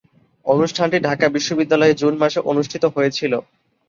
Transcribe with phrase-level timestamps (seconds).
[0.45, 3.37] অনুষ্ঠানটি ঢাকা বিশ্ববিদ্যালয়ে জুন মাসে অনুষ্ঠিত হয়েছিলো।